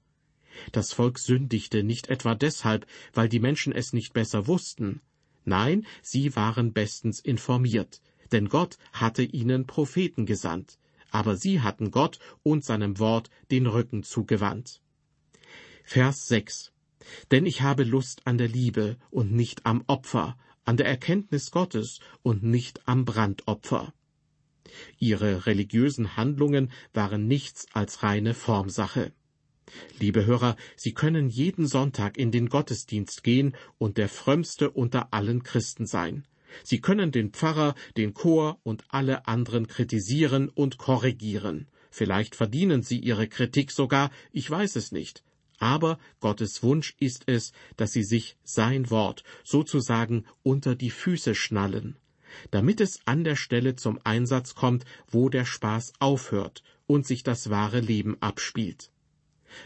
Das 0.72 0.94
Volk 0.94 1.20
sündigte 1.20 1.84
nicht 1.84 2.08
etwa 2.08 2.36
deshalb, 2.36 2.86
weil 3.14 3.30
die 3.30 3.40
Menschen 3.40 3.74
es 3.74 3.94
nicht 3.94 4.14
besser 4.14 4.48
wussten. 4.48 5.02
Nein, 5.46 5.86
sie 6.02 6.36
waren 6.36 6.74
bestens 6.74 7.20
informiert, 7.20 8.02
denn 8.32 8.50
Gott 8.50 8.78
hatte 8.94 9.24
ihnen 9.24 9.66
Propheten 9.66 10.26
gesandt, 10.26 10.78
aber 11.12 11.36
sie 11.36 11.62
hatten 11.62 11.92
Gott 11.92 12.20
und 12.44 12.64
seinem 12.64 13.00
Wort 13.00 13.30
den 13.52 13.66
Rücken 13.66 14.04
zugewandt. 14.04 14.82
Vers 15.84 16.28
6 16.28 16.72
denn 17.32 17.46
ich 17.46 17.62
habe 17.62 17.84
Lust 17.84 18.26
an 18.26 18.38
der 18.38 18.48
Liebe 18.48 18.98
und 19.10 19.32
nicht 19.32 19.66
am 19.66 19.84
Opfer, 19.88 20.38
an 20.66 20.78
der 20.78 20.88
Erkenntnis 20.88 21.52
Gottes 21.52 22.00
und 22.22 22.44
nicht 22.44 22.88
am 22.88 23.06
Brandopfer. 23.06 23.94
Ihre 25.00 25.46
religiösen 25.46 26.16
Handlungen 26.16 26.72
waren 26.94 27.28
nichts 27.28 27.68
als 27.74 28.04
reine 28.04 28.34
Formsache. 28.34 29.12
Liebe 30.00 30.26
Hörer, 30.26 30.56
Sie 30.76 30.94
können 30.94 31.30
jeden 31.30 31.68
Sonntag 31.68 32.18
in 32.18 32.32
den 32.32 32.50
Gottesdienst 32.50 33.24
gehen 33.24 33.56
und 33.78 33.98
der 33.98 34.10
frömmste 34.10 34.70
unter 34.72 35.14
allen 35.14 35.44
Christen 35.44 35.86
sein. 35.86 36.26
Sie 36.64 36.82
können 36.82 37.12
den 37.12 37.32
Pfarrer, 37.32 37.76
den 37.98 38.14
Chor 38.14 38.60
und 38.64 38.84
alle 38.90 39.28
anderen 39.28 39.68
kritisieren 39.68 40.50
und 40.50 40.78
korrigieren. 40.78 41.68
vielleicht 41.92 42.36
verdienen 42.36 42.82
sie 42.82 43.00
ihre 43.00 43.28
Kritik 43.28 43.72
sogar, 43.72 44.12
ich 44.32 44.50
weiß 44.50 44.76
es 44.76 44.92
nicht. 44.92 45.24
Aber 45.58 46.00
Gottes 46.22 46.64
Wunsch 46.64 46.96
ist 47.00 47.24
es, 47.28 47.52
dass 47.76 47.92
sie 47.92 48.04
sich 48.04 48.38
sein 48.44 48.90
Wort 48.90 49.24
sozusagen 49.44 50.26
unter 50.44 50.76
die 50.76 50.92
Füße 50.92 51.36
schnallen, 51.36 51.98
damit 52.52 52.80
es 52.80 53.02
an 53.06 53.24
der 53.24 53.36
Stelle 53.36 53.76
zum 53.76 54.00
Einsatz 54.04 54.56
kommt, 54.56 54.86
wo 55.10 55.30
der 55.30 55.46
Spaß 55.46 55.94
aufhört 56.00 56.64
und 56.88 57.06
sich 57.06 57.24
das 57.24 57.50
wahre 57.50 57.82
Leben 57.82 58.16
abspielt. 58.22 58.92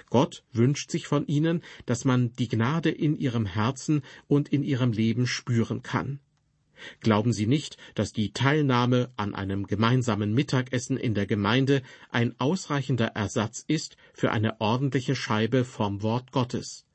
Gott 0.09 0.43
wünscht 0.51 0.91
sich 0.91 1.07
von 1.07 1.27
ihnen, 1.27 1.61
dass 1.85 2.05
man 2.05 2.33
die 2.33 2.47
Gnade 2.47 2.89
in 2.89 3.17
ihrem 3.17 3.45
Herzen 3.45 4.01
und 4.27 4.49
in 4.49 4.63
ihrem 4.63 4.91
Leben 4.91 5.27
spüren 5.27 5.83
kann. 5.83 6.19
Glauben 6.99 7.33
Sie 7.33 7.47
nicht, 7.47 7.77
dass 7.95 8.13
die 8.13 8.33
Teilnahme 8.33 9.11
an 9.15 9.35
einem 9.35 9.67
gemeinsamen 9.67 10.33
Mittagessen 10.33 10.97
in 10.97 11.13
der 11.13 11.25
Gemeinde 11.25 11.81
ein 12.09 12.35
ausreichender 12.39 13.07
Ersatz 13.07 13.63
ist 13.67 13.95
für 14.13 14.31
eine 14.31 14.59
ordentliche 14.59 15.15
Scheibe 15.15 15.65
vom 15.65 16.01
Wort 16.01 16.31
Gottes. 16.31 16.85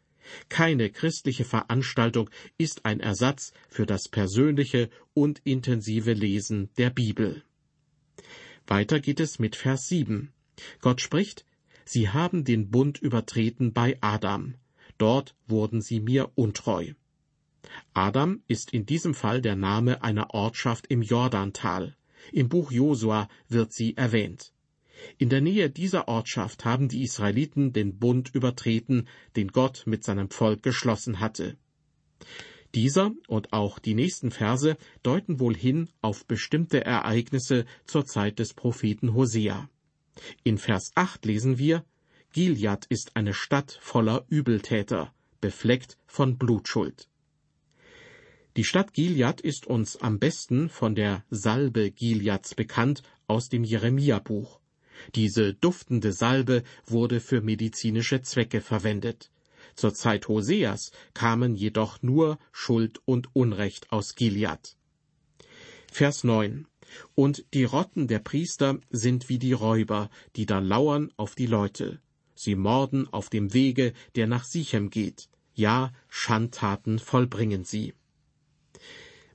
Keine 0.48 0.90
christliche 0.90 1.44
Veranstaltung 1.44 2.28
ist 2.58 2.84
ein 2.84 3.00
Ersatz 3.00 3.52
für 3.68 3.86
das 3.86 4.08
persönliche 4.08 4.90
und 5.14 5.40
intensive 5.44 6.12
Lesen 6.12 6.68
der 6.76 6.90
Bibel. 6.90 7.42
Weiter 8.66 9.00
geht 9.00 9.20
es 9.20 9.38
mit 9.38 9.56
Vers 9.56 9.88
7. 9.88 10.32
Gott 10.80 11.00
spricht, 11.00 11.46
Sie 11.90 12.10
haben 12.10 12.44
den 12.44 12.68
Bund 12.68 12.98
übertreten 12.98 13.72
bei 13.72 13.96
Adam. 14.02 14.56
Dort 14.98 15.34
wurden 15.46 15.80
Sie 15.80 16.00
mir 16.00 16.30
untreu. 16.34 16.92
Adam 17.94 18.42
ist 18.46 18.74
in 18.74 18.84
diesem 18.84 19.14
Fall 19.14 19.40
der 19.40 19.56
Name 19.56 20.02
einer 20.02 20.34
Ortschaft 20.34 20.88
im 20.88 21.00
Jordantal. 21.00 21.96
Im 22.30 22.50
Buch 22.50 22.70
Josua 22.70 23.30
wird 23.48 23.72
sie 23.72 23.96
erwähnt. 23.96 24.52
In 25.16 25.30
der 25.30 25.40
Nähe 25.40 25.70
dieser 25.70 26.08
Ortschaft 26.08 26.66
haben 26.66 26.90
die 26.90 27.04
Israeliten 27.04 27.72
den 27.72 27.98
Bund 27.98 28.34
übertreten, 28.34 29.08
den 29.34 29.48
Gott 29.48 29.84
mit 29.86 30.04
seinem 30.04 30.28
Volk 30.28 30.62
geschlossen 30.62 31.20
hatte. 31.20 31.56
Dieser 32.74 33.12
und 33.28 33.54
auch 33.54 33.78
die 33.78 33.94
nächsten 33.94 34.30
Verse 34.30 34.76
deuten 35.02 35.40
wohl 35.40 35.56
hin 35.56 35.88
auf 36.02 36.26
bestimmte 36.26 36.84
Ereignisse 36.84 37.64
zur 37.86 38.04
Zeit 38.04 38.40
des 38.40 38.52
Propheten 38.52 39.14
Hosea. 39.14 39.70
In 40.44 40.58
Vers 40.58 40.92
8 40.94 41.24
lesen 41.24 41.58
wir, 41.58 41.84
Gilead 42.32 42.86
ist 42.86 43.16
eine 43.16 43.34
Stadt 43.34 43.78
voller 43.80 44.24
Übeltäter, 44.28 45.12
befleckt 45.40 45.96
von 46.06 46.38
Blutschuld. 46.38 47.08
Die 48.56 48.64
Stadt 48.64 48.92
Gilead 48.92 49.40
ist 49.40 49.66
uns 49.66 49.96
am 49.96 50.18
besten 50.18 50.68
von 50.68 50.94
der 50.94 51.24
Salbe 51.30 51.90
Gileads 51.90 52.54
bekannt 52.54 53.02
aus 53.26 53.48
dem 53.48 53.64
Jeremia-Buch. 53.64 54.60
Diese 55.14 55.54
duftende 55.54 56.12
Salbe 56.12 56.64
wurde 56.84 57.20
für 57.20 57.40
medizinische 57.40 58.22
Zwecke 58.22 58.60
verwendet. 58.60 59.30
Zur 59.76 59.94
Zeit 59.94 60.26
Hoseas 60.26 60.90
kamen 61.14 61.54
jedoch 61.54 62.02
nur 62.02 62.38
Schuld 62.50 63.00
und 63.04 63.34
Unrecht 63.34 63.92
aus 63.92 64.16
Gilead. 64.16 64.76
Vers 65.90 66.24
9 66.24 66.66
Und 67.14 67.44
die 67.54 67.64
Rotten 67.64 68.08
der 68.08 68.18
Priester 68.18 68.78
sind 68.90 69.28
wie 69.28 69.38
die 69.38 69.52
Räuber, 69.52 70.10
die 70.36 70.46
da 70.46 70.58
lauern 70.58 71.12
auf 71.16 71.34
die 71.34 71.46
Leute. 71.46 72.00
Sie 72.34 72.54
morden 72.54 73.08
auf 73.12 73.30
dem 73.30 73.52
Wege, 73.52 73.92
der 74.14 74.26
nach 74.26 74.44
Sichem 74.44 74.90
geht. 74.90 75.28
Ja, 75.54 75.92
Schandtaten 76.08 76.98
vollbringen 76.98 77.64
sie. 77.64 77.94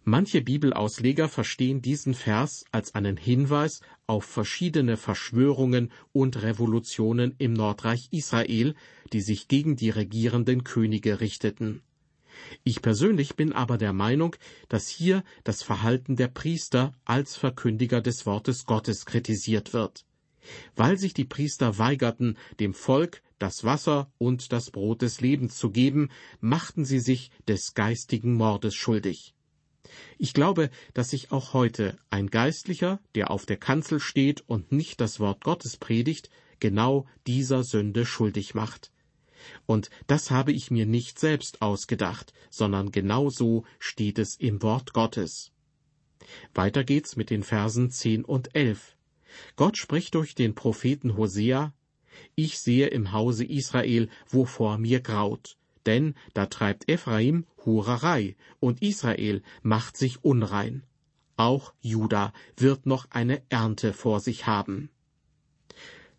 Manche 0.06 0.42
Bibelausleger 0.42 1.30
verstehen 1.30 1.82
diesen 1.82 2.14
Vers 2.14 2.66
als 2.72 2.94
einen 2.94 3.16
Hinweis 3.16 3.80
auf 4.06 4.26
verschiedene 4.26 4.98
Verschwörungen 4.98 5.92
und 6.12 6.42
Revolutionen 6.44 7.36
im 7.38 7.54
Nordreich 7.54 8.10
Israel, 8.12 8.76
die 9.14 9.22
sich 9.22 9.48
gegen 9.48 9.78
die 9.78 9.90
regierenden 9.90 10.66
Könige 10.66 11.22
richteten. 11.22 11.82
Ich 12.64 12.82
persönlich 12.82 13.36
bin 13.36 13.54
aber 13.54 13.78
der 13.78 13.94
Meinung, 13.94 14.36
dass 14.70 14.88
hier 14.88 15.24
das 15.44 15.64
Verhalten 15.64 16.16
der 16.16 16.28
Priester 16.28 16.94
als 17.06 17.36
Verkündiger 17.36 18.02
des 18.02 18.26
Wortes 18.26 18.66
Gottes 18.66 19.06
kritisiert 19.06 19.74
wird. 19.74 20.06
Weil 20.76 20.98
sich 20.98 21.14
die 21.14 21.26
Priester 21.26 21.78
weigerten, 21.78 22.38
dem 22.60 22.74
Volk 22.74 23.22
das 23.40 23.64
Wasser 23.64 24.12
und 24.18 24.54
das 24.54 24.72
Brot 24.72 25.02
des 25.02 25.22
Lebens 25.22 25.58
zu 25.58 25.72
geben, 25.72 26.10
machten 26.40 26.86
sie 26.86 27.00
sich 27.00 27.30
des 27.48 27.74
geistigen 27.74 28.34
Mordes 28.34 28.76
schuldig. 28.76 29.34
Ich 30.18 30.34
glaube, 30.34 30.70
dass 30.94 31.10
sich 31.10 31.32
auch 31.32 31.54
heute 31.54 31.98
ein 32.10 32.30
Geistlicher, 32.30 33.00
der 33.16 33.32
auf 33.32 33.46
der 33.46 33.58
Kanzel 33.58 34.00
steht 34.00 34.42
und 34.48 34.72
nicht 34.72 35.02
das 35.02 35.20
Wort 35.20 35.44
Gottes 35.44 35.78
predigt, 35.78 36.30
genau 36.60 37.06
dieser 37.28 37.64
Sünde 37.64 38.06
schuldig 38.06 38.56
macht. 38.56 38.92
Und 39.66 39.90
das 40.08 40.32
habe 40.32 40.52
ich 40.52 40.72
mir 40.72 40.86
nicht 40.86 41.20
selbst 41.20 41.62
ausgedacht, 41.62 42.34
sondern 42.50 42.92
genau 42.92 43.30
so 43.30 43.66
steht 43.80 44.20
es 44.20 44.36
im 44.36 44.62
Wort 44.62 44.94
Gottes. 44.94 45.52
Weiter 46.54 46.84
geht's 46.84 47.16
mit 47.16 47.30
den 47.30 47.44
Versen 47.44 47.90
10 47.90 48.24
und 48.26 48.56
11. 48.56 48.96
Gott 49.56 49.78
spricht 49.78 50.16
durch 50.16 50.36
den 50.36 50.56
Propheten 50.56 51.18
Hosea, 51.18 51.74
Ich 52.36 52.60
sehe 52.60 52.88
im 52.88 53.12
Hause 53.12 53.46
Israel, 53.46 54.10
wovor 54.30 54.78
mir 54.78 55.02
graut, 55.02 55.58
denn 55.86 56.16
da 56.34 56.46
treibt 56.46 56.88
Ephraim 56.88 57.46
Hurerei 57.66 58.36
und 58.60 58.82
Israel 58.82 59.42
macht 59.62 59.98
sich 59.98 60.24
unrein. 60.24 60.84
Auch 61.36 61.74
Juda 61.82 62.32
wird 62.58 62.86
noch 62.86 63.10
eine 63.10 63.42
Ernte 63.50 63.94
vor 63.94 64.20
sich 64.20 64.46
haben. 64.46 64.90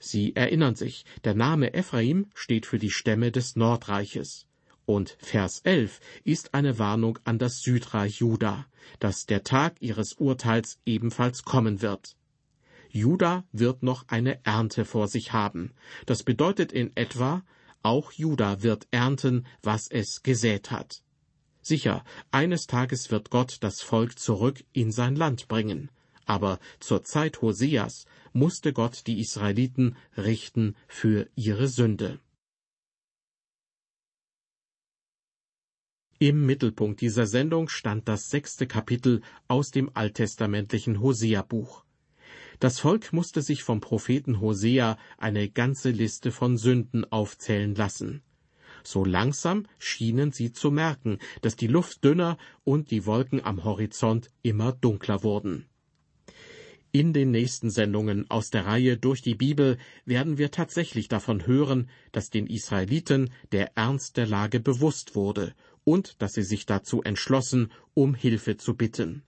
Sie 0.04 0.36
erinnern 0.36 0.74
sich, 0.74 1.04
der 1.24 1.34
Name 1.34 1.72
Ephraim 1.72 2.26
steht 2.34 2.66
für 2.66 2.78
die 2.78 2.90
Stämme 2.90 3.32
des 3.32 3.56
Nordreiches. 3.56 4.46
Und 4.84 5.16
Vers 5.18 5.60
11 5.64 5.98
ist 6.24 6.52
eine 6.52 6.78
Warnung 6.78 7.18
an 7.24 7.38
das 7.38 7.60
Südreich 7.60 8.20
Juda, 8.20 8.66
dass 8.98 9.24
der 9.24 9.44
Tag 9.44 9.80
ihres 9.80 10.12
Urteils 10.12 10.78
ebenfalls 10.84 11.44
kommen 11.44 11.80
wird. 11.80 12.16
Juda 12.90 13.44
wird 13.50 13.82
noch 13.82 14.06
eine 14.08 14.44
Ernte 14.44 14.84
vor 14.84 15.08
sich 15.08 15.32
haben. 15.32 15.72
Das 16.04 16.22
bedeutet 16.22 16.70
in 16.70 16.94
etwa, 16.96 17.42
auch 17.82 18.12
Juda 18.12 18.62
wird 18.62 18.86
ernten, 18.90 19.46
was 19.62 19.88
es 19.88 20.22
gesät 20.22 20.70
hat. 20.70 21.02
Sicher, 21.62 22.04
eines 22.30 22.66
Tages 22.66 23.10
wird 23.10 23.30
Gott 23.30 23.56
das 23.60 23.80
Volk 23.80 24.18
zurück 24.18 24.62
in 24.74 24.92
sein 24.92 25.16
Land 25.16 25.48
bringen. 25.48 25.90
Aber 26.24 26.58
zur 26.80 27.04
Zeit 27.04 27.42
Hoseas 27.42 28.06
musste 28.32 28.72
Gott 28.72 29.06
die 29.06 29.20
Israeliten 29.20 29.96
richten 30.16 30.74
für 30.88 31.28
ihre 31.34 31.68
Sünde. 31.68 32.20
Im 36.18 36.46
Mittelpunkt 36.46 37.00
dieser 37.00 37.26
Sendung 37.26 37.68
stand 37.68 38.08
das 38.08 38.30
sechste 38.30 38.66
Kapitel 38.66 39.20
aus 39.48 39.70
dem 39.70 39.90
alttestamentlichen 39.94 41.00
Hosea-Buch. 41.00 41.84
Das 42.60 42.78
Volk 42.78 43.12
musste 43.12 43.42
sich 43.42 43.62
vom 43.62 43.80
Propheten 43.80 44.40
Hosea 44.40 44.96
eine 45.18 45.50
ganze 45.50 45.90
Liste 45.90 46.30
von 46.30 46.56
Sünden 46.56 47.04
aufzählen 47.04 47.74
lassen. 47.74 48.22
So 48.84 49.04
langsam 49.04 49.66
schienen 49.78 50.32
sie 50.32 50.52
zu 50.52 50.70
merken, 50.70 51.18
dass 51.42 51.56
die 51.56 51.66
Luft 51.66 52.04
dünner 52.04 52.38
und 52.62 52.90
die 52.90 53.06
Wolken 53.06 53.44
am 53.44 53.64
Horizont 53.64 54.30
immer 54.42 54.72
dunkler 54.72 55.22
wurden. 55.22 55.68
In 56.96 57.12
den 57.12 57.32
nächsten 57.32 57.70
Sendungen 57.70 58.30
aus 58.30 58.50
der 58.50 58.66
Reihe 58.66 58.96
durch 58.96 59.20
die 59.20 59.34
Bibel 59.34 59.78
werden 60.04 60.38
wir 60.38 60.52
tatsächlich 60.52 61.08
davon 61.08 61.44
hören, 61.44 61.90
dass 62.12 62.30
den 62.30 62.46
Israeliten 62.46 63.32
der 63.50 63.76
Ernst 63.76 64.16
der 64.16 64.28
Lage 64.28 64.60
bewusst 64.60 65.16
wurde 65.16 65.56
und 65.82 66.22
dass 66.22 66.34
sie 66.34 66.44
sich 66.44 66.66
dazu 66.66 67.02
entschlossen, 67.02 67.72
um 67.94 68.14
Hilfe 68.14 68.58
zu 68.58 68.76
bitten. 68.76 69.24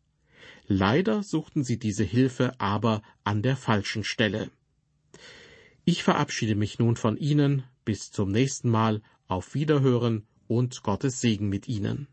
Leider 0.69 1.25
suchten 1.25 1.65
sie 1.65 1.77
diese 1.77 2.05
Hilfe 2.05 2.53
aber 2.61 3.03
an 3.25 3.43
der 3.43 3.57
falschen 3.57 4.05
Stelle. 4.05 4.49
Ich 5.85 6.05
verabschiede 6.05 6.55
mich 6.55 6.79
nun 6.79 6.95
von 6.95 7.17
Ihnen, 7.17 7.65
bis 7.85 8.13
zum 8.13 8.31
nächsten 8.31 8.71
Mal, 8.71 9.03
auf 9.27 9.55
Wiederhören 9.55 10.29
und 10.47 10.85
Gottes 10.85 11.21
Segen 11.21 11.49
mit 11.49 11.67
Ihnen. 11.67 12.07